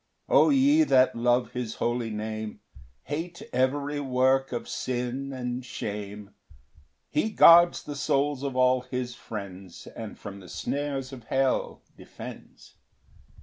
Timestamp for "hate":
3.03-3.43